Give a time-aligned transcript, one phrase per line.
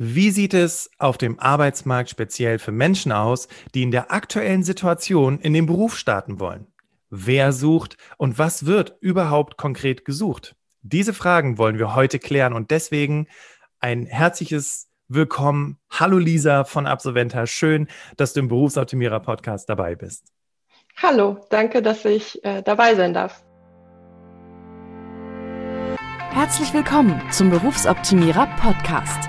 [0.00, 5.40] Wie sieht es auf dem Arbeitsmarkt speziell für Menschen aus, die in der aktuellen Situation
[5.40, 6.68] in den Beruf starten wollen?
[7.10, 10.54] Wer sucht und was wird überhaupt konkret gesucht?
[10.82, 13.26] Diese Fragen wollen wir heute klären und deswegen
[13.80, 15.78] ein herzliches Willkommen.
[15.90, 17.48] Hallo Lisa von Absolventa.
[17.48, 20.26] Schön, dass du im Berufsoptimierer Podcast dabei bist.
[21.02, 23.42] Hallo, danke, dass ich äh, dabei sein darf.
[26.30, 29.28] Herzlich willkommen zum Berufsoptimierer Podcast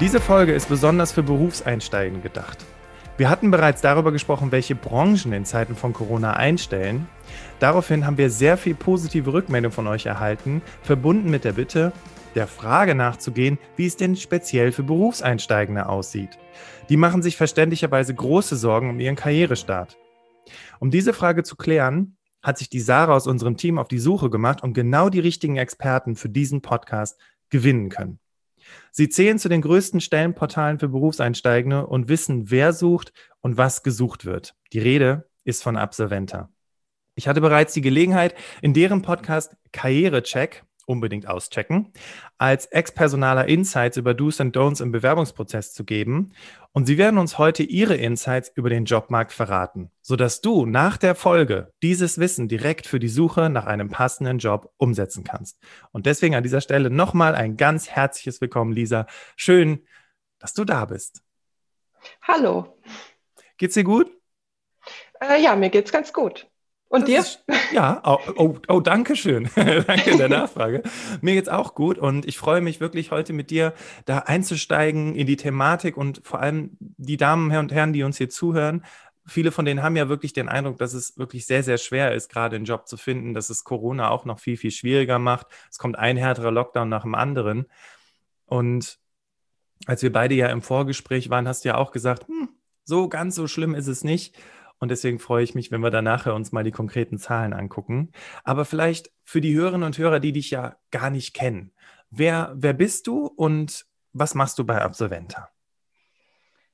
[0.00, 2.64] Diese Folge ist besonders für Berufseinsteigen gedacht.
[3.18, 7.06] Wir hatten bereits darüber gesprochen, welche Branchen in Zeiten von Corona einstellen.
[7.58, 11.92] Daraufhin haben wir sehr viel positive Rückmeldung von euch erhalten, verbunden mit der Bitte,
[12.34, 16.38] der Frage nachzugehen, wie es denn speziell für Berufseinsteigende aussieht.
[16.88, 19.98] Die machen sich verständlicherweise große Sorgen um ihren Karrierestart.
[20.78, 24.30] Um diese Frage zu klären, hat sich die Sarah aus unserem Team auf die Suche
[24.30, 28.18] gemacht und genau die richtigen Experten für diesen Podcast gewinnen können.
[28.92, 34.24] Sie zählen zu den größten Stellenportalen für Berufseinsteigende und wissen, wer sucht und was gesucht
[34.24, 34.54] wird.
[34.72, 36.50] Die Rede ist von Absolventa.
[37.14, 41.92] Ich hatte bereits die Gelegenheit, in deren Podcast Karrierecheck unbedingt auschecken,
[42.36, 46.32] als Ex-Personaler Insights über Do's und Don'ts im Bewerbungsprozess zu geben.
[46.72, 51.14] Und sie werden uns heute ihre Insights über den Jobmarkt verraten, sodass du nach der
[51.14, 55.58] Folge dieses Wissen direkt für die Suche nach einem passenden Job umsetzen kannst.
[55.92, 59.06] Und deswegen an dieser Stelle nochmal ein ganz herzliches Willkommen, Lisa.
[59.36, 59.86] Schön,
[60.40, 61.22] dass du da bist.
[62.22, 62.76] Hallo.
[63.56, 64.10] Geht's dir gut?
[65.20, 66.49] Äh, ja, mir geht's ganz gut.
[66.90, 67.20] Und dir?
[67.20, 69.48] Ist, ja, oh, oh, oh, danke schön.
[69.54, 70.82] danke der Nachfrage.
[71.20, 73.74] Mir geht's auch gut und ich freue mich wirklich heute mit dir
[74.06, 78.28] da einzusteigen in die Thematik und vor allem die Damen und Herren, die uns hier
[78.28, 78.84] zuhören.
[79.24, 82.28] Viele von denen haben ja wirklich den Eindruck, dass es wirklich sehr, sehr schwer ist,
[82.28, 85.46] gerade einen Job zu finden, dass es Corona auch noch viel, viel schwieriger macht.
[85.70, 87.66] Es kommt ein härterer Lockdown nach dem anderen.
[88.46, 88.98] Und
[89.86, 92.48] als wir beide ja im Vorgespräch waren, hast du ja auch gesagt, hm,
[92.82, 94.34] so ganz so schlimm ist es nicht.
[94.80, 98.12] Und deswegen freue ich mich, wenn wir dann nachher uns mal die konkreten Zahlen angucken.
[98.44, 101.72] Aber vielleicht für die Hörerinnen und Hörer, die dich ja gar nicht kennen.
[102.10, 105.50] Wer, wer bist du und was machst du bei Absolventa?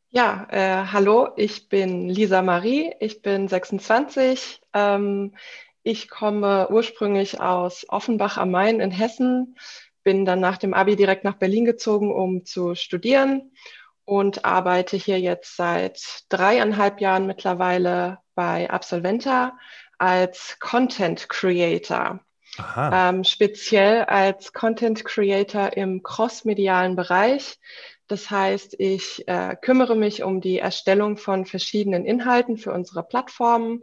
[0.08, 4.62] Ja, äh, hallo, ich bin Lisa Marie, ich bin 26.
[4.72, 5.34] Ähm,
[5.82, 9.56] ich komme ursprünglich aus Offenbach am Main in Hessen,
[10.04, 13.50] bin dann nach dem Abi direkt nach Berlin gezogen, um zu studieren
[14.06, 16.00] und arbeite hier jetzt seit
[16.30, 19.58] dreieinhalb Jahren mittlerweile bei Absolventa
[19.98, 22.20] als Content Creator.
[22.74, 27.58] Ähm, speziell als Content Creator im crossmedialen Bereich.
[28.06, 33.82] Das heißt, ich äh, kümmere mich um die Erstellung von verschiedenen Inhalten für unsere Plattformen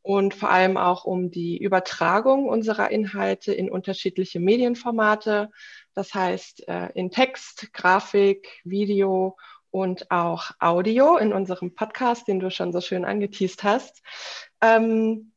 [0.00, 5.50] und vor allem auch um die Übertragung unserer Inhalte in unterschiedliche Medienformate.
[5.94, 9.36] Das heißt, äh, in Text, Grafik, Video
[9.74, 14.04] und auch Audio in unserem Podcast, den du schon so schön angeteased hast.
[14.60, 15.32] Ähm,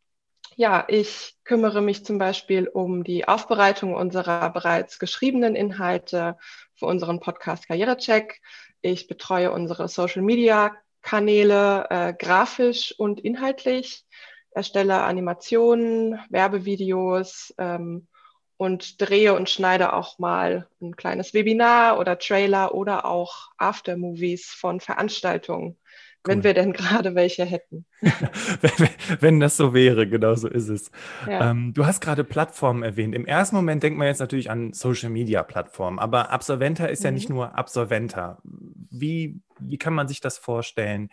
[0.55, 6.37] ja, ich kümmere mich zum Beispiel um die Aufbereitung unserer bereits geschriebenen Inhalte
[6.75, 8.39] für unseren Podcast Karrierecheck.
[8.81, 10.71] Ich betreue unsere Social Media
[11.01, 14.05] Kanäle äh, grafisch und inhaltlich,
[14.51, 18.07] erstelle Animationen, Werbevideos ähm,
[18.57, 24.79] und drehe und schneide auch mal ein kleines Webinar oder Trailer oder auch Aftermovies von
[24.79, 25.77] Veranstaltungen, cool.
[26.25, 27.85] wenn wir denn gerade welche hätten.
[28.01, 30.91] wenn, wenn, das so wäre, genau so ist es.
[31.27, 31.51] Ja.
[31.51, 33.13] Ähm, du hast gerade Plattformen erwähnt.
[33.13, 37.05] Im ersten Moment denkt man jetzt natürlich an Social Media Plattformen, aber Absolventa ist mhm.
[37.05, 38.39] ja nicht nur Absolventa.
[38.43, 41.09] Wie, wie kann man sich das vorstellen?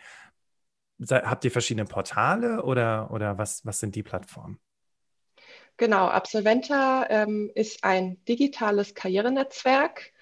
[1.09, 4.59] Habt ihr verschiedene Portale oder, oder was, was sind die Plattformen?
[5.77, 10.13] Genau, Absolventa ähm, ist ein digitales Karrierenetzwerk,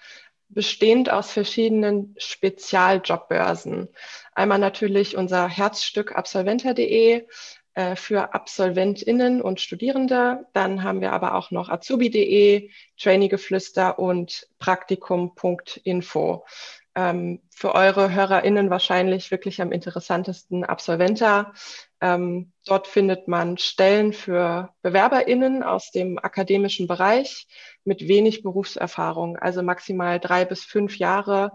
[0.48, 3.88] bestehend aus verschiedenen Spezialjobbörsen.
[4.34, 7.26] Einmal natürlich unser Herzstück absolventa.de
[7.74, 10.46] äh, für AbsolventInnen und Studierende.
[10.52, 16.44] Dann haben wir aber auch noch azubi.de, Traineegeflüster und praktikum.info.
[16.96, 21.52] Ähm, für eure HörerInnen wahrscheinlich wirklich am interessantesten Absolventa
[22.04, 27.46] Ähm, dort findet man Stellen für BewerberInnen aus dem akademischen Bereich
[27.82, 31.52] mit wenig Berufserfahrung, also maximal drei bis fünf Jahre.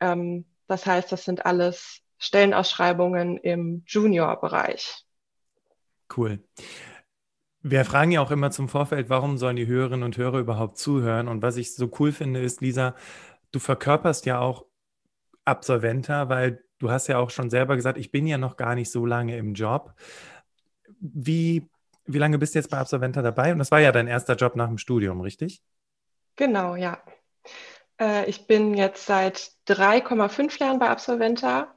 [0.00, 5.04] Ähm, das heißt, das sind alles Stellenausschreibungen im Junior-Bereich.
[6.16, 6.42] Cool.
[7.60, 11.28] Wir fragen ja auch immer zum Vorfeld, warum sollen die Hörerinnen und Hörer überhaupt zuhören?
[11.28, 12.96] Und was ich so cool finde, ist, Lisa,
[13.50, 14.64] du verkörperst ja auch
[15.44, 18.90] Absolventer, weil du hast ja auch schon selber gesagt, ich bin ja noch gar nicht
[18.90, 19.94] so lange im Job.
[20.98, 21.68] Wie,
[22.06, 23.52] wie lange bist du jetzt bei Absolventer dabei?
[23.52, 25.62] Und das war ja dein erster Job nach dem Studium, richtig?
[26.34, 27.00] Genau, ja.
[28.00, 31.72] Äh, ich bin jetzt seit 3,5 Jahren bei Absolventa.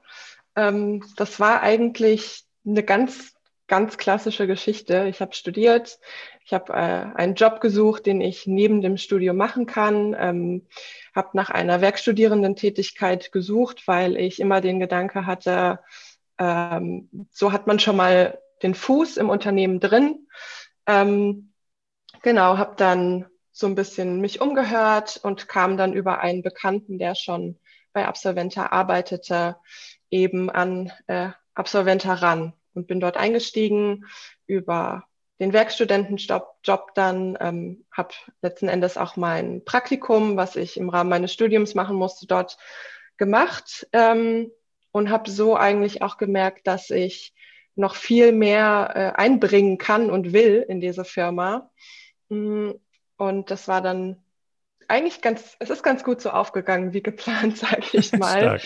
[0.56, 3.35] Ähm, das war eigentlich eine ganz
[3.68, 5.08] ganz klassische Geschichte.
[5.10, 6.00] Ich habe studiert,
[6.44, 10.68] ich habe äh, einen Job gesucht, den ich neben dem Studium machen kann, ähm,
[11.16, 15.80] habe nach einer Werkstudierendentätigkeit gesucht, weil ich immer den Gedanke hatte,
[16.38, 20.28] ähm, so hat man schon mal den Fuß im Unternehmen drin.
[20.86, 21.52] Ähm,
[22.22, 27.16] genau, habe dann so ein bisschen mich umgehört und kam dann über einen Bekannten, der
[27.16, 27.58] schon
[27.94, 29.56] bei Absolventa arbeitete,
[30.12, 34.06] eben an äh, Absolventa ran und bin dort eingestiegen
[34.46, 35.06] über
[35.40, 41.10] den Werkstudentenjob Job dann, ähm, habe letzten Endes auch mein Praktikum, was ich im Rahmen
[41.10, 42.58] meines Studiums machen musste, dort
[43.18, 44.52] gemacht ähm,
[44.92, 47.34] und habe so eigentlich auch gemerkt, dass ich
[47.76, 51.70] noch viel mehr äh, einbringen kann und will in diese Firma.
[52.30, 52.72] Mm,
[53.18, 54.24] und das war dann
[54.88, 58.60] eigentlich ganz, es ist ganz gut so aufgegangen wie geplant, sage ich mal.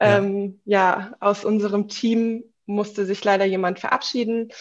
[0.00, 4.52] Ähm, ja, aus unserem Team musste sich leider jemand verabschieden.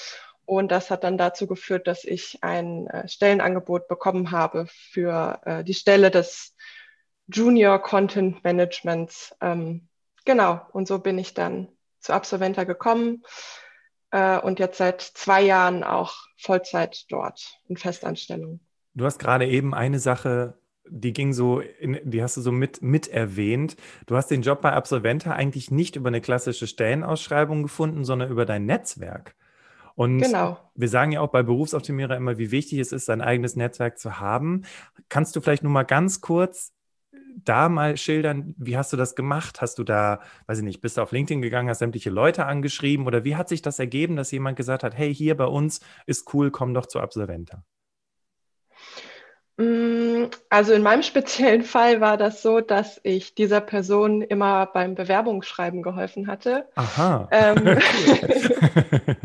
[0.45, 5.63] Und das hat dann dazu geführt, dass ich ein äh, Stellenangebot bekommen habe für äh,
[5.63, 6.53] die Stelle des
[7.27, 9.35] Junior Content Managements.
[9.39, 9.87] Ähm,
[10.25, 11.69] genau, und so bin ich dann
[11.99, 13.23] zu Absolventa gekommen
[14.11, 18.59] äh, und jetzt seit zwei Jahren auch Vollzeit dort in Festanstellung.
[18.93, 20.57] Du hast gerade eben eine Sache
[20.89, 23.75] die ging so, in, die hast du so mit, mit erwähnt.
[24.05, 28.45] Du hast den Job bei Absolventa eigentlich nicht über eine klassische Stellenausschreibung gefunden, sondern über
[28.45, 29.35] dein Netzwerk.
[29.95, 30.57] Und genau.
[30.75, 34.19] wir sagen ja auch bei Berufsoptimierer immer, wie wichtig es ist, sein eigenes Netzwerk zu
[34.19, 34.63] haben.
[35.07, 36.73] Kannst du vielleicht nur mal ganz kurz
[37.35, 39.61] da mal schildern, wie hast du das gemacht?
[39.61, 43.07] Hast du da, weiß ich nicht, bist du auf LinkedIn gegangen, hast sämtliche Leute angeschrieben
[43.07, 46.33] oder wie hat sich das ergeben, dass jemand gesagt hat, hey, hier bei uns ist
[46.33, 47.63] cool, komm doch zu Absolventa?
[49.57, 54.95] Mm, also in meinem speziellen Fall war das so, dass ich dieser Person immer beim
[54.95, 56.67] Bewerbungsschreiben geholfen hatte.
[56.75, 57.27] Aha.
[57.31, 57.79] Ähm,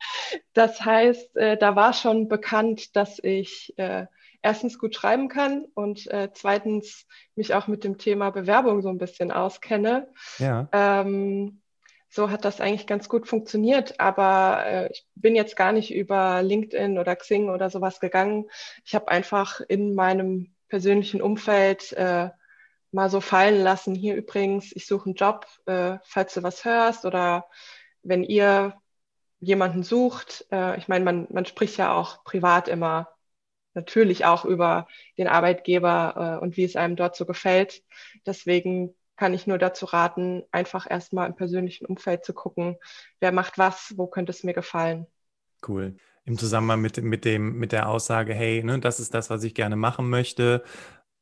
[0.54, 4.06] das heißt, äh, da war schon bekannt, dass ich äh,
[4.42, 8.98] erstens gut schreiben kann und äh, zweitens mich auch mit dem Thema Bewerbung so ein
[8.98, 10.08] bisschen auskenne.
[10.38, 10.68] Ja.
[10.72, 11.60] Ähm,
[12.16, 14.00] so hat das eigentlich ganz gut funktioniert.
[14.00, 18.46] Aber äh, ich bin jetzt gar nicht über LinkedIn oder Xing oder sowas gegangen.
[18.84, 22.30] Ich habe einfach in meinem persönlichen Umfeld äh,
[22.90, 23.94] mal so fallen lassen.
[23.94, 27.46] Hier übrigens, ich suche einen Job, äh, falls du was hörst oder
[28.02, 28.74] wenn ihr
[29.38, 30.46] jemanden sucht.
[30.50, 33.08] Äh, ich meine, man, man spricht ja auch privat immer
[33.74, 34.88] natürlich auch über
[35.18, 37.82] den Arbeitgeber äh, und wie es einem dort so gefällt.
[38.26, 42.76] Deswegen kann ich nur dazu raten, einfach erstmal im persönlichen Umfeld zu gucken,
[43.20, 45.06] wer macht was, wo könnte es mir gefallen.
[45.66, 45.96] Cool.
[46.24, 49.54] Im Zusammenhang mit, mit, dem, mit der Aussage, hey, ne, das ist das, was ich
[49.54, 50.62] gerne machen möchte.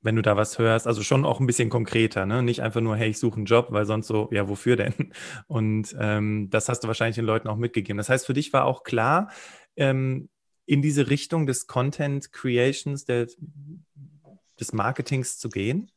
[0.01, 2.43] Wenn du da was hörst, also schon auch ein bisschen konkreter, ne?
[2.43, 4.93] Nicht einfach nur, hey, ich suche einen Job, weil sonst so, ja, wofür denn?
[5.47, 7.97] Und ähm, das hast du wahrscheinlich den Leuten auch mitgegeben.
[7.97, 9.31] Das heißt, für dich war auch klar,
[9.77, 10.29] ähm,
[10.67, 13.29] in diese Richtung des Content Creations, der,
[14.59, 15.91] des Marketings zu gehen?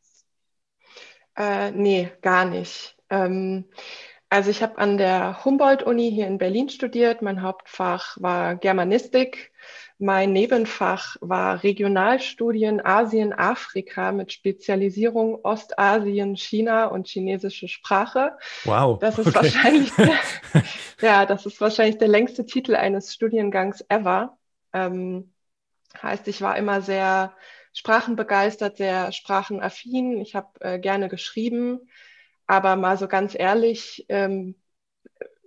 [1.37, 2.95] Äh, nee, gar nicht.
[3.09, 3.65] Ähm,
[4.29, 7.21] also ich habe an der Humboldt-Uni hier in Berlin studiert.
[7.21, 9.51] Mein Hauptfach war Germanistik.
[9.99, 18.37] Mein Nebenfach war Regionalstudien Asien, Afrika mit Spezialisierung Ostasien, China und chinesische Sprache.
[18.65, 18.99] Wow.
[18.99, 19.37] Das ist okay.
[19.37, 20.13] wahrscheinlich der,
[21.01, 24.37] ja, das ist wahrscheinlich der längste Titel eines Studiengangs ever.
[24.73, 25.31] Ähm,
[26.01, 27.33] heißt, ich war immer sehr
[27.77, 30.19] sprachenbegeistert, sehr sprachenaffin.
[30.19, 31.79] Ich habe äh, gerne geschrieben,
[32.47, 34.55] aber mal so ganz ehrlich, ähm,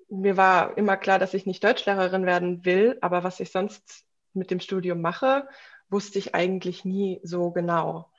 [0.09, 4.53] mir war immer klar, dass ich nicht Deutschlehrerin werden will, aber was ich sonst mit
[4.53, 5.49] dem Studium mache,
[5.89, 8.13] wusste ich eigentlich nie so genau.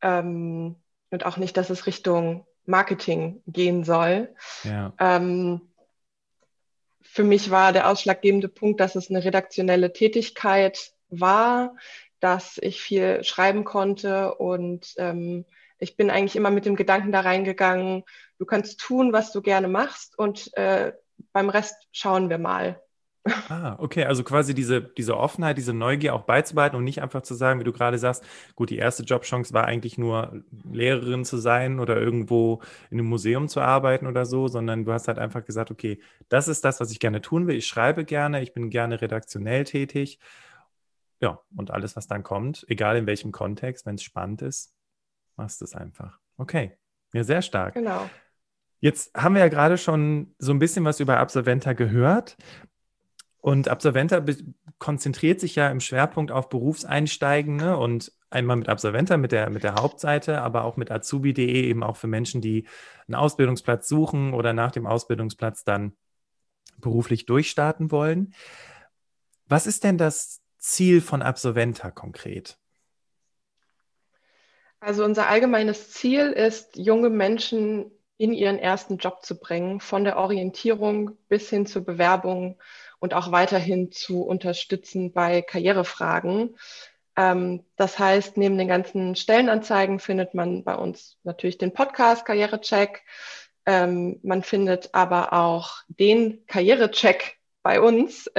[0.00, 0.76] Ähm,
[1.10, 4.32] und auch nicht, dass es Richtung Marketing gehen soll.
[4.62, 4.92] Ja.
[5.00, 5.60] Ähm,
[7.02, 11.74] für mich war der ausschlaggebende Punkt, dass es eine redaktionelle Tätigkeit war,
[12.20, 15.44] dass ich viel schreiben konnte und ähm,
[15.78, 18.04] ich bin eigentlich immer mit dem Gedanken da reingegangen,
[18.38, 20.92] du kannst tun, was du gerne machst und äh,
[21.32, 22.80] beim Rest schauen wir mal.
[23.48, 27.34] Ah, okay, also quasi diese, diese Offenheit, diese Neugier auch beizubehalten und nicht einfach zu
[27.34, 28.24] sagen, wie du gerade sagst,
[28.54, 33.48] gut, die erste Jobchance war eigentlich nur Lehrerin zu sein oder irgendwo in einem Museum
[33.48, 36.90] zu arbeiten oder so, sondern du hast halt einfach gesagt, okay, das ist das, was
[36.92, 37.56] ich gerne tun will.
[37.56, 40.18] Ich schreibe gerne, ich bin gerne redaktionell tätig.
[41.20, 44.74] Ja, und alles, was dann kommt, egal in welchem Kontext, wenn es spannend ist,
[45.36, 46.18] machst du es einfach.
[46.38, 46.76] Okay,
[47.12, 47.74] ja, sehr stark.
[47.74, 48.08] Genau.
[48.80, 52.36] Jetzt haben wir ja gerade schon so ein bisschen was über Absolventa gehört.
[53.38, 54.24] Und Absolventa
[54.78, 59.74] konzentriert sich ja im Schwerpunkt auf Berufseinsteigende und einmal mit Absolventa, mit der, mit der
[59.74, 62.66] Hauptseite, aber auch mit azubi.de eben auch für Menschen, die
[63.06, 65.94] einen Ausbildungsplatz suchen oder nach dem Ausbildungsplatz dann
[66.78, 68.34] beruflich durchstarten wollen.
[69.46, 72.58] Was ist denn das Ziel von Absolventa konkret?
[74.78, 80.18] Also unser allgemeines Ziel ist, junge Menschen in ihren ersten Job zu bringen, von der
[80.18, 82.58] Orientierung bis hin zur Bewerbung
[82.98, 86.56] und auch weiterhin zu unterstützen bei Karrierefragen.
[87.16, 93.02] Ähm, das heißt, neben den ganzen Stellenanzeigen findet man bei uns natürlich den Podcast Karrierecheck.
[93.66, 98.30] Ähm, man findet aber auch den Karrierecheck bei uns.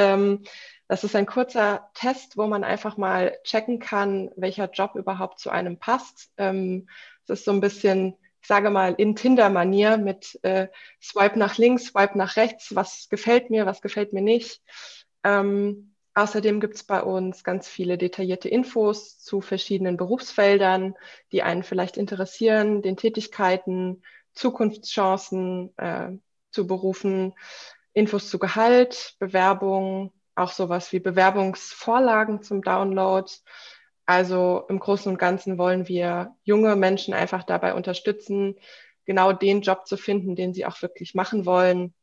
[0.91, 5.39] Ähm, das ist ein kurzer Test, wo man einfach mal checken kann, welcher Job überhaupt
[5.39, 6.31] zu einem passt.
[6.37, 10.67] Es ist so ein bisschen ich sage mal, in Tinder-Manier mit äh,
[11.01, 14.63] Swipe nach links, Swipe nach rechts, was gefällt mir, was gefällt mir nicht.
[15.23, 20.95] Ähm, außerdem gibt es bei uns ganz viele detaillierte Infos zu verschiedenen Berufsfeldern,
[21.31, 24.01] die einen vielleicht interessieren, den Tätigkeiten,
[24.33, 26.09] Zukunftschancen äh,
[26.49, 27.33] zu Berufen,
[27.93, 33.31] Infos zu Gehalt, Bewerbung, auch sowas wie Bewerbungsvorlagen zum Download.
[34.05, 38.55] Also im Großen und Ganzen wollen wir junge Menschen einfach dabei unterstützen,
[39.05, 41.93] genau den Job zu finden, den sie auch wirklich machen wollen,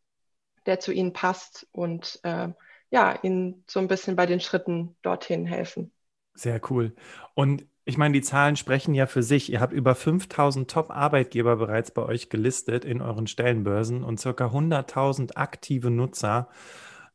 [0.66, 2.48] der zu ihnen passt und äh,
[2.90, 5.92] ja, ihnen so ein bisschen bei den Schritten dorthin helfen.
[6.34, 6.94] Sehr cool.
[7.34, 9.50] Und ich meine, die Zahlen sprechen ja für sich.
[9.50, 15.36] Ihr habt über 5000 Top-Arbeitgeber bereits bei euch gelistet in euren Stellenbörsen und circa 100.000
[15.36, 16.48] aktive Nutzer.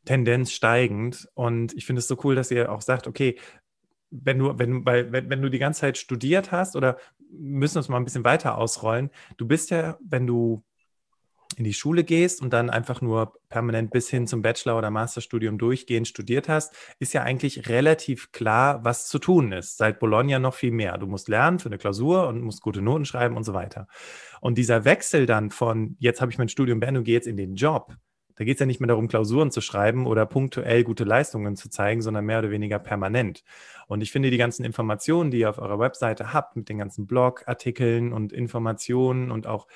[0.05, 1.27] Tendenz steigend.
[1.33, 3.37] Und ich finde es so cool, dass ihr auch sagt, okay,
[4.11, 6.97] wenn du, wenn, weil, wenn, wenn du die ganze Zeit studiert hast oder
[7.31, 10.63] müssen wir es mal ein bisschen weiter ausrollen, du bist ja, wenn du
[11.57, 15.57] in die Schule gehst und dann einfach nur permanent bis hin zum Bachelor- oder Masterstudium
[15.57, 19.77] durchgehend studiert hast, ist ja eigentlich relativ klar, was zu tun ist.
[19.77, 20.97] Seit Bologna noch viel mehr.
[20.97, 23.87] Du musst lernen für eine Klausur und musst gute Noten schreiben und so weiter.
[24.41, 27.37] Und dieser Wechsel dann von, jetzt habe ich mein Studium beendet und gehe jetzt in
[27.37, 27.95] den Job,
[28.35, 31.69] da geht es ja nicht mehr darum, Klausuren zu schreiben oder punktuell gute Leistungen zu
[31.69, 33.43] zeigen, sondern mehr oder weniger permanent.
[33.87, 37.07] Und ich finde, die ganzen Informationen, die ihr auf eurer Webseite habt, mit den ganzen
[37.07, 39.67] Blogartikeln und Informationen und auch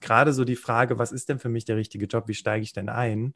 [0.00, 2.72] gerade so die Frage, was ist denn für mich der richtige Job, wie steige ich
[2.72, 3.34] denn ein,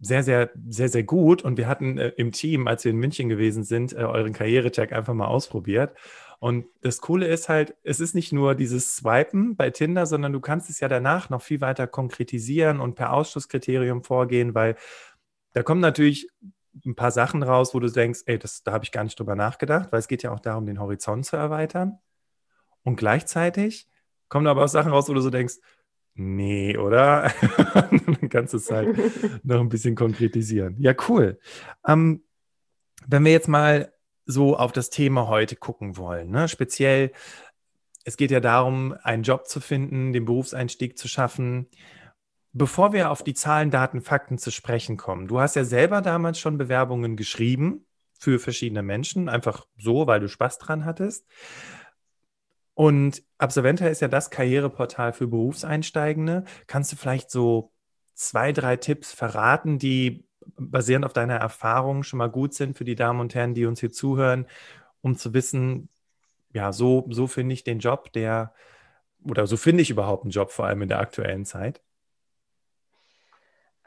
[0.00, 1.42] sehr, sehr, sehr, sehr gut.
[1.42, 4.92] Und wir hatten äh, im Team, als wir in München gewesen sind, äh, euren Karrierecheck
[4.92, 5.94] einfach mal ausprobiert.
[6.38, 10.40] Und das Coole ist halt, es ist nicht nur dieses Swipen bei Tinder, sondern du
[10.40, 14.76] kannst es ja danach noch viel weiter konkretisieren und per Ausschlusskriterium vorgehen, weil
[15.52, 16.28] da kommen natürlich
[16.84, 19.36] ein paar Sachen raus, wo du denkst, ey, das, da habe ich gar nicht drüber
[19.36, 21.98] nachgedacht, weil es geht ja auch darum, den Horizont zu erweitern.
[22.82, 23.88] Und gleichzeitig
[24.28, 25.54] kommen aber auch Sachen raus, wo du so denkst,
[26.14, 27.32] nee, oder?
[27.74, 28.98] Dann kannst du es halt
[29.44, 30.76] noch ein bisschen konkretisieren.
[30.78, 31.38] Ja, cool.
[31.86, 32.24] Ähm,
[33.06, 33.93] wenn wir jetzt mal
[34.26, 36.48] so auf das Thema heute gucken wollen, ne?
[36.48, 37.12] speziell,
[38.04, 41.68] es geht ja darum, einen Job zu finden, den Berufseinstieg zu schaffen.
[42.52, 46.38] Bevor wir auf die Zahlen, Daten, Fakten zu sprechen kommen, du hast ja selber damals
[46.38, 47.86] schon Bewerbungen geschrieben
[48.18, 51.26] für verschiedene Menschen, einfach so, weil du Spaß dran hattest.
[52.74, 56.44] Und Absolventa ist ja das Karriereportal für Berufseinsteigende.
[56.66, 57.72] Kannst du vielleicht so
[58.14, 62.94] zwei, drei Tipps verraten, die basierend auf deiner Erfahrung schon mal gut sind für die
[62.96, 64.46] Damen und Herren, die uns hier zuhören,
[65.02, 65.88] um zu wissen,
[66.52, 68.54] ja, so, so finde ich den Job, der,
[69.24, 71.82] oder so finde ich überhaupt einen Job, vor allem in der aktuellen Zeit?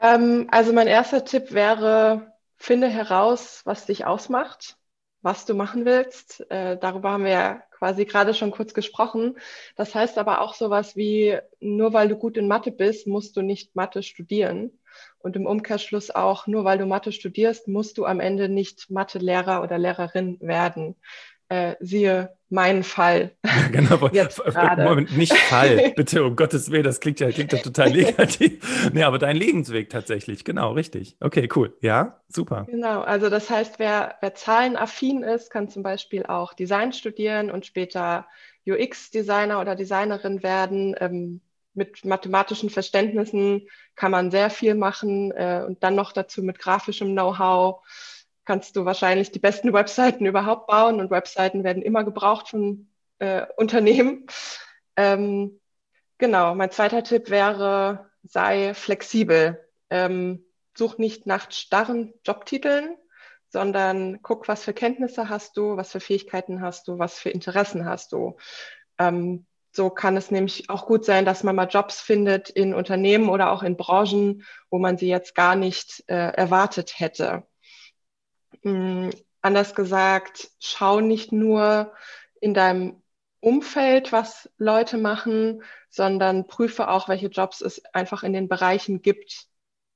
[0.00, 4.76] Ähm, also mein erster Tipp wäre, finde heraus, was dich ausmacht,
[5.22, 6.48] was du machen willst.
[6.50, 9.38] Äh, darüber haben wir ja quasi gerade schon kurz gesprochen.
[9.76, 13.42] Das heißt aber auch sowas wie, nur weil du gut in Mathe bist, musst du
[13.42, 14.77] nicht Mathe studieren.
[15.18, 19.62] Und im Umkehrschluss auch, nur weil du Mathe studierst, musst du am Ende nicht Mathe-Lehrer
[19.62, 20.96] oder Lehrerin werden.
[21.50, 23.32] Äh, siehe meinen Fall.
[23.72, 24.40] genau, jetzt
[24.76, 28.90] Moment, nicht Fall, bitte, um Gottes Willen, das klingt ja, klingt ja total negativ.
[28.92, 31.16] nee, aber dein Lebensweg tatsächlich, genau, richtig.
[31.20, 31.74] Okay, cool.
[31.80, 32.66] Ja, super.
[32.68, 37.66] Genau, also das heißt, wer, wer zahlenaffin ist, kann zum Beispiel auch Design studieren und
[37.66, 38.26] später
[38.66, 40.94] UX-Designer oder Designerin werden.
[41.00, 41.40] Ähm,
[41.78, 47.12] mit mathematischen Verständnissen kann man sehr viel machen äh, und dann noch dazu mit grafischem
[47.12, 47.80] Know-how
[48.44, 53.46] kannst du wahrscheinlich die besten Webseiten überhaupt bauen und Webseiten werden immer gebraucht von äh,
[53.56, 54.26] Unternehmen.
[55.00, 55.60] Ähm,
[56.18, 59.64] genau, mein zweiter Tipp wäre, sei flexibel.
[59.90, 60.44] Ähm,
[60.76, 62.96] such nicht nach starren Jobtiteln,
[63.48, 67.84] sondern guck, was für Kenntnisse hast du, was für Fähigkeiten hast du, was für Interessen
[67.84, 68.36] hast du.
[68.98, 69.46] Ähm,
[69.78, 73.52] so kann es nämlich auch gut sein, dass man mal Jobs findet in Unternehmen oder
[73.52, 77.44] auch in Branchen, wo man sie jetzt gar nicht äh, erwartet hätte.
[78.64, 81.92] Ähm, anders gesagt, schau nicht nur
[82.40, 83.00] in deinem
[83.38, 89.46] Umfeld, was Leute machen, sondern prüfe auch, welche Jobs es einfach in den Bereichen gibt,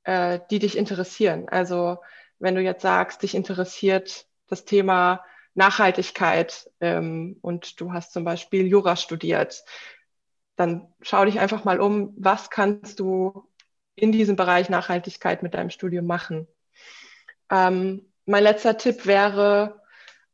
[0.05, 1.49] äh, die dich interessieren.
[1.49, 1.99] Also
[2.39, 5.25] wenn du jetzt sagst, dich interessiert das Thema
[5.55, 9.65] Nachhaltigkeit ähm, und du hast zum Beispiel Jura studiert,
[10.57, 13.49] dann schau dich einfach mal um, was kannst du
[13.95, 16.47] in diesem Bereich Nachhaltigkeit mit deinem Studium machen.
[17.51, 19.83] Ähm, mein letzter Tipp wäre,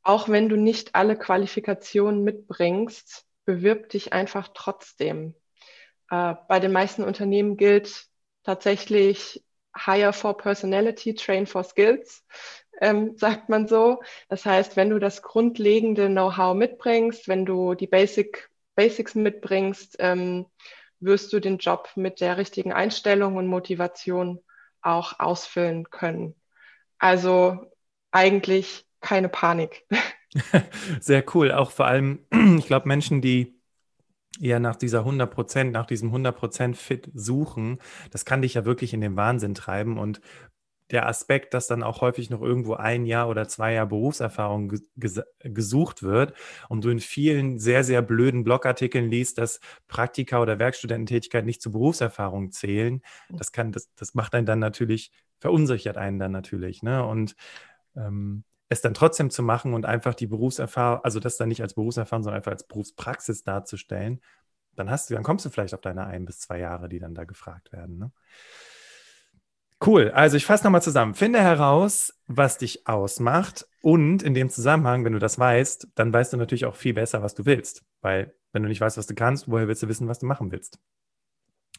[0.02, 5.34] auch wenn du nicht alle Qualifikationen mitbringst, bewirb dich einfach trotzdem.
[6.10, 8.06] Äh, bei den meisten Unternehmen gilt
[8.44, 9.44] tatsächlich
[9.76, 12.24] Hire for Personality, Train for Skills
[12.80, 14.00] ähm, sagt man so.
[14.28, 20.46] Das heißt, wenn du das grundlegende Know-how mitbringst, wenn du die Basic, Basics mitbringst, ähm,
[21.00, 24.40] wirst du den Job mit der richtigen Einstellung und Motivation
[24.82, 26.34] auch ausfüllen können.
[26.98, 27.72] Also
[28.10, 29.86] eigentlich keine Panik.
[31.00, 31.52] Sehr cool.
[31.52, 32.20] Auch vor allem,
[32.58, 33.58] ich glaube, Menschen, die
[34.40, 37.78] eher nach dieser 100 Prozent, nach diesem 100 Prozent Fit suchen,
[38.10, 39.98] das kann dich ja wirklich in den Wahnsinn treiben.
[39.98, 40.20] Und
[40.90, 45.22] der Aspekt, dass dann auch häufig noch irgendwo ein Jahr oder zwei Jahre Berufserfahrung ges
[45.40, 46.34] gesucht wird
[46.68, 51.72] und du in vielen sehr, sehr blöden Blogartikeln liest, dass Praktika oder Werkstudententätigkeit nicht zur
[51.72, 56.82] Berufserfahrung zählen, das kann, das, das macht einen dann natürlich, verunsichert einen dann natürlich.
[56.82, 57.04] Ne?
[57.04, 57.36] Und
[57.96, 61.74] ähm, es dann trotzdem zu machen und einfach die Berufserfahrung, also das dann nicht als
[61.74, 64.20] Berufserfahrung, sondern einfach als Berufspraxis darzustellen,
[64.74, 67.14] dann hast du, dann kommst du vielleicht auf deine ein bis zwei Jahre, die dann
[67.14, 67.98] da gefragt werden.
[67.98, 68.12] Ne?
[69.88, 70.10] Cool.
[70.10, 71.14] Also ich fasse nochmal zusammen.
[71.14, 73.66] Finde heraus, was dich ausmacht.
[73.80, 77.22] Und in dem Zusammenhang, wenn du das weißt, dann weißt du natürlich auch viel besser,
[77.22, 77.86] was du willst.
[78.02, 80.52] Weil wenn du nicht weißt, was du kannst, woher willst du wissen, was du machen
[80.52, 80.78] willst?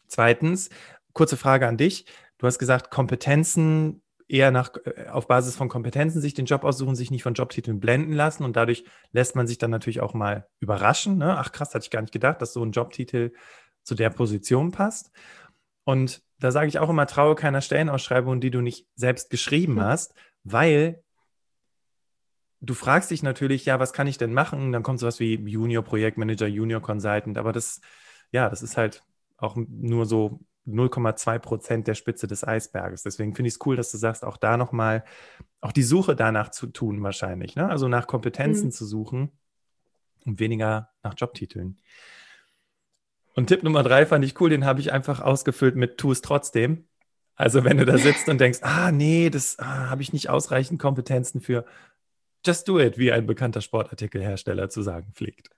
[0.08, 0.72] Zweitens,
[1.14, 2.08] kurze Frage an dich.
[2.40, 6.96] Du hast gesagt, Kompetenzen eher nach, äh, auf Basis von Kompetenzen sich den Job aussuchen,
[6.96, 10.48] sich nicht von Jobtiteln blenden lassen und dadurch lässt man sich dann natürlich auch mal
[10.60, 11.20] überraschen.
[11.20, 11.38] Ne?
[11.38, 13.34] Ach krass, hatte ich gar nicht gedacht, dass so ein Jobtitel
[13.84, 15.12] zu der Position passt.
[15.84, 19.84] Und da sage ich auch immer, traue keiner Stellenausschreibung, die du nicht selbst geschrieben hm.
[19.84, 21.04] hast, weil
[22.62, 24.72] du fragst dich natürlich, ja, was kann ich denn machen?
[24.72, 27.82] Dann kommt sowas wie Junior Projektmanager, Junior Consultant, aber das,
[28.32, 29.04] ja, das ist halt
[29.38, 33.04] auch nur so 0,2 Prozent der Spitze des Eisberges.
[33.04, 35.04] Deswegen finde ich es cool, dass du sagst, auch da nochmal,
[35.62, 37.70] auch die Suche danach zu tun wahrscheinlich, ne?
[37.70, 38.72] also nach Kompetenzen mhm.
[38.72, 39.32] zu suchen
[40.26, 41.78] und weniger nach Jobtiteln.
[43.40, 46.22] Und Tipp Nummer drei fand ich cool, den habe ich einfach ausgefüllt mit tu es
[46.22, 46.90] trotzdem.
[47.36, 50.78] Also wenn du da sitzt und denkst, ah nee, das ah, habe ich nicht ausreichend
[50.78, 51.64] Kompetenzen für,
[52.46, 55.52] just do it, wie ein bekannter Sportartikelhersteller zu sagen pflegt.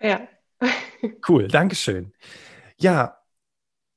[0.00, 0.26] Ja.
[1.28, 2.14] cool, Dankeschön.
[2.78, 3.18] Ja,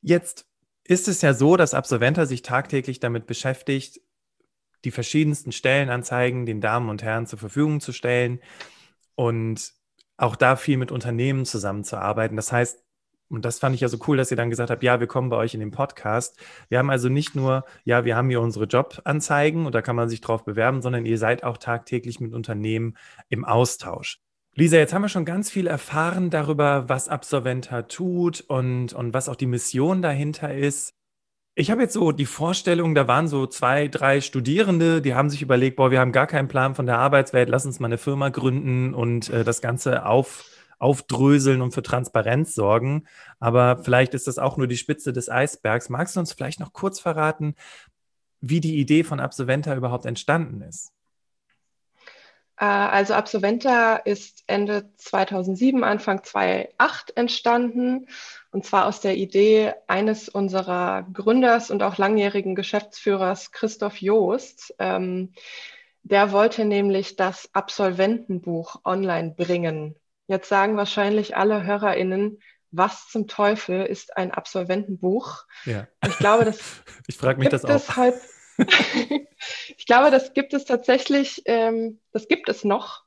[0.01, 0.45] jetzt
[0.83, 4.01] ist es ja so, dass Absolventer sich tagtäglich damit beschäftigt,
[4.83, 8.41] die verschiedensten Stellenanzeigen den Damen und Herren zur Verfügung zu stellen
[9.15, 9.71] und
[10.17, 12.35] auch da viel mit Unternehmen zusammenzuarbeiten.
[12.35, 12.83] Das heißt,
[13.29, 15.29] und das fand ich ja so cool, dass ihr dann gesagt habt, ja, wir kommen
[15.29, 16.37] bei euch in den Podcast.
[16.67, 20.09] Wir haben also nicht nur, ja, wir haben hier unsere Jobanzeigen und da kann man
[20.09, 22.95] sich drauf bewerben, sondern ihr seid auch tagtäglich mit Unternehmen
[23.29, 24.19] im Austausch.
[24.55, 29.29] Lisa, jetzt haben wir schon ganz viel erfahren darüber, was Absolventa tut und, und was
[29.29, 30.93] auch die Mission dahinter ist.
[31.55, 35.41] Ich habe jetzt so die Vorstellung, da waren so zwei, drei Studierende, die haben sich
[35.41, 38.29] überlegt, boah, wir haben gar keinen Plan von der Arbeitswelt, lass uns mal eine Firma
[38.29, 40.45] gründen und äh, das Ganze auf
[40.79, 43.05] aufdröseln und für Transparenz sorgen.
[43.39, 45.89] Aber vielleicht ist das auch nur die Spitze des Eisbergs.
[45.89, 47.55] Magst du uns vielleicht noch kurz verraten,
[48.41, 50.91] wie die Idee von Absolventa überhaupt entstanden ist?
[52.59, 58.07] Äh, also Absolventa ist Ende 2007, Anfang 2008 entstanden.
[58.51, 64.75] Und zwar aus der Idee eines unserer Gründers und auch langjährigen Geschäftsführers, Christoph Joost.
[64.79, 65.33] Ähm,
[66.03, 69.95] der wollte nämlich das Absolventenbuch online bringen.
[70.29, 72.39] Jetzt sagen wahrscheinlich alle HörerInnen,
[72.69, 75.45] was zum Teufel ist ein Absolventenbuch?
[75.65, 75.87] Ja.
[76.07, 76.59] Ich glaube, das
[77.07, 77.95] ich frage mich das auch.
[77.95, 78.13] Halt,
[78.59, 83.05] ich glaube, das gibt es tatsächlich, ähm, das gibt es noch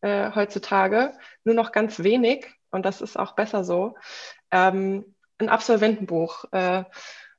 [0.00, 1.12] äh, heutzutage,
[1.44, 3.94] nur noch ganz wenig und das ist auch besser so.
[4.50, 6.46] Ähm, ein Absolventenbuch.
[6.50, 6.82] Äh,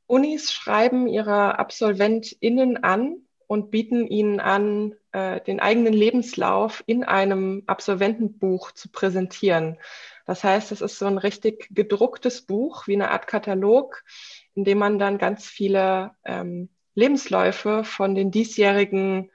[0.05, 7.63] Unis schreiben ihre AbsolventInnen an und bieten ihnen an, äh, den eigenen Lebenslauf in einem
[7.65, 9.77] Absolventenbuch zu präsentieren.
[10.25, 14.03] Das heißt, es ist so ein richtig gedrucktes Buch, wie eine Art Katalog,
[14.53, 19.31] in dem man dann ganz viele ähm, Lebensläufe von den diesjährigen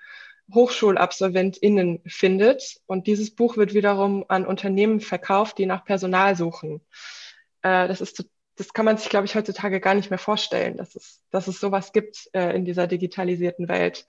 [0.52, 2.80] HochschulabsolventInnen findet.
[2.86, 6.82] Und dieses Buch wird wiederum an Unternehmen verkauft, die nach Personal suchen.
[7.62, 10.94] Äh, das ist das kann man sich, glaube ich, heutzutage gar nicht mehr vorstellen, dass
[10.94, 14.06] es, dass es sowas gibt äh, in dieser digitalisierten Welt.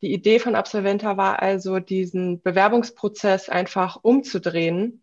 [0.00, 5.02] Die Idee von Absolventa war also, diesen Bewerbungsprozess einfach umzudrehen,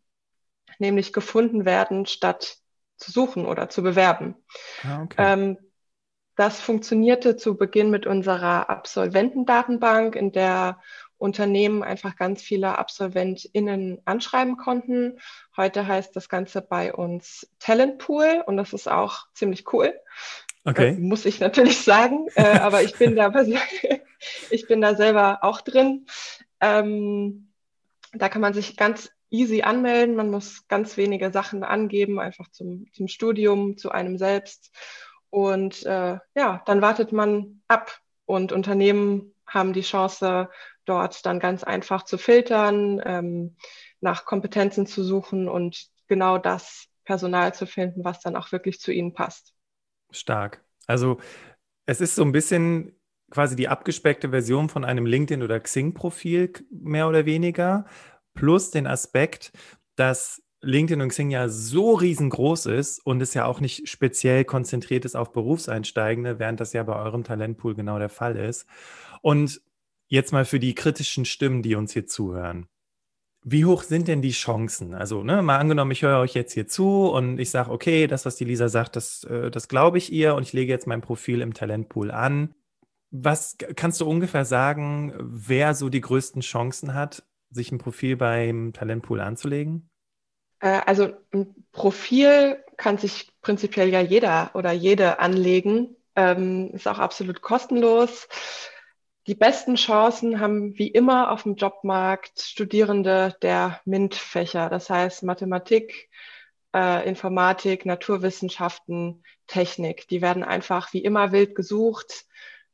[0.80, 2.58] nämlich gefunden werden, statt
[2.98, 4.36] zu suchen oder zu bewerben.
[4.84, 5.16] Ah, okay.
[5.18, 5.58] ähm,
[6.36, 10.80] das funktionierte zu Beginn mit unserer Absolventendatenbank, in der
[11.18, 15.20] Unternehmen einfach ganz viele AbsolventInnen anschreiben konnten.
[15.56, 19.94] Heute heißt das Ganze bei uns Talentpool und das ist auch ziemlich cool.
[20.64, 20.90] Okay.
[20.90, 23.34] Äh, muss ich natürlich sagen, äh, aber ich bin da
[24.50, 26.06] ich bin da selber auch drin.
[26.60, 27.52] Ähm,
[28.14, 30.16] da kann man sich ganz easy anmelden.
[30.16, 34.72] Man muss ganz wenige Sachen angeben, einfach zum, zum Studium, zu einem selbst.
[35.30, 40.50] Und äh, ja, dann wartet man ab und Unternehmen haben die Chance,
[40.86, 43.56] dort dann ganz einfach zu filtern, ähm,
[44.00, 48.92] nach Kompetenzen zu suchen und genau das Personal zu finden, was dann auch wirklich zu
[48.92, 49.54] ihnen passt.
[50.12, 50.64] Stark.
[50.88, 51.20] Also
[51.86, 52.94] es ist so ein bisschen
[53.32, 57.86] quasi die abgespeckte Version von einem LinkedIn- oder Xing-Profil, mehr oder weniger,
[58.34, 59.52] plus den Aspekt,
[59.96, 65.06] dass LinkedIn und Xing ja so riesengroß ist und es ja auch nicht speziell konzentriert
[65.06, 68.66] ist auf Berufseinsteigende, während das ja bei eurem Talentpool genau der Fall ist.
[69.28, 69.62] Und
[70.08, 72.70] jetzt mal für die kritischen Stimmen, die uns hier zuhören.
[73.44, 74.94] Wie hoch sind denn die Chancen?
[74.94, 78.26] Also, ne, mal angenommen, ich höre euch jetzt hier zu und ich sage, okay, das,
[78.26, 81.02] was die Lisa sagt, das, äh, das glaube ich ihr und ich lege jetzt mein
[81.02, 82.56] Profil im Talentpool an.
[83.12, 88.72] Was kannst du ungefähr sagen, wer so die größten Chancen hat, sich ein Profil beim
[88.72, 89.90] Talentpool anzulegen?
[90.62, 95.98] Äh, also ein Profil kann sich prinzipiell ja jeder oder jede anlegen.
[96.16, 98.30] Ähm, ist auch absolut kostenlos.
[99.28, 106.10] Die besten Chancen haben wie immer auf dem Jobmarkt Studierende der MINT-Fächer, das heißt Mathematik,
[106.74, 110.08] äh, Informatik, Naturwissenschaften, Technik.
[110.08, 112.26] Die werden einfach wie immer wild gesucht.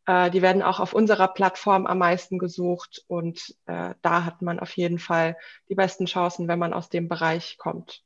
[0.06, 4.60] Äh, die werden auch auf unserer Plattform am meisten gesucht und äh, da hat man
[4.60, 5.36] auf jeden Fall
[5.70, 8.04] die besten Chancen, wenn man aus dem Bereich kommt.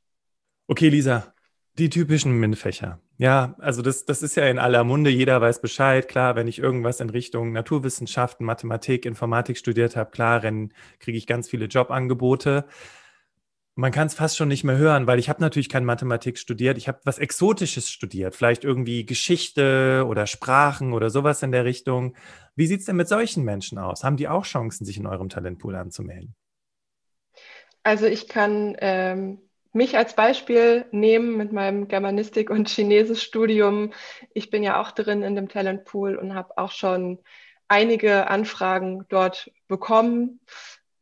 [0.68, 1.34] Okay, Lisa,
[1.78, 3.00] die typischen MINT-Fächer.
[3.16, 6.08] Ja, also das, das ist ja in aller Munde, jeder weiß Bescheid.
[6.08, 11.26] Klar, wenn ich irgendwas in Richtung Naturwissenschaften, Mathematik, Informatik studiert habe, klar, dann kriege ich
[11.26, 12.64] ganz viele Jobangebote.
[13.74, 16.78] Man kann es fast schon nicht mehr hören, weil ich habe natürlich keine Mathematik studiert.
[16.78, 22.16] Ich habe was Exotisches studiert, vielleicht irgendwie Geschichte oder Sprachen oder sowas in der Richtung.
[22.56, 24.02] Wie sieht es denn mit solchen Menschen aus?
[24.02, 26.34] Haben die auch Chancen, sich in eurem Talentpool anzumelden?
[27.84, 33.92] Also ich kann ähm, mich als Beispiel nehmen mit meinem Germanistik- und Chinesisch-Studium.
[34.32, 37.18] Ich bin ja auch drin in dem Talentpool und habe auch schon
[37.68, 40.40] einige Anfragen dort bekommen,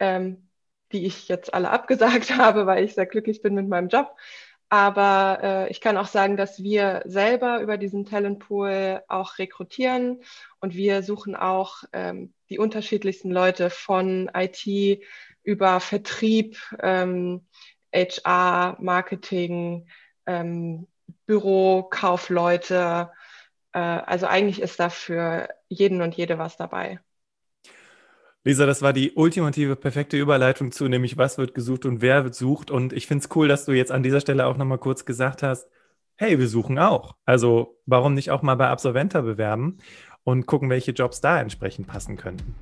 [0.00, 0.48] ähm,
[0.92, 4.16] die ich jetzt alle abgesagt habe, weil ich sehr glücklich bin mit meinem Job.
[4.68, 10.22] Aber äh, ich kann auch sagen, dass wir selber über diesen Talentpool auch rekrutieren
[10.59, 15.00] und wir suchen auch ähm, die unterschiedlichsten Leute von IT
[15.44, 17.46] über Vertrieb, ähm,
[17.96, 19.88] HR, Marketing,
[20.26, 20.87] ähm,
[21.26, 23.11] Büro, Kaufleute.
[23.72, 27.00] Äh, also eigentlich ist da für jeden und jede was dabei.
[28.44, 32.37] Lisa, das war die ultimative, perfekte Überleitung zu, nämlich was wird gesucht und wer wird
[32.37, 32.70] sucht.
[32.70, 35.42] Und ich finde es cool, dass du jetzt an dieser Stelle auch nochmal kurz gesagt
[35.42, 35.68] hast,
[36.16, 37.16] hey, wir suchen auch.
[37.24, 39.78] Also warum nicht auch mal bei Absolventer bewerben
[40.22, 42.54] und gucken, welche Jobs da entsprechend passen könnten.